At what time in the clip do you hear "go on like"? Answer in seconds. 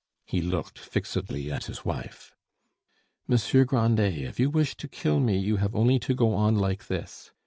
6.15-6.87